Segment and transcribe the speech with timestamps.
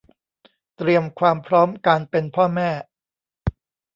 [0.77, 2.69] เตรียมความพร้อมการเป็นพ่อแม่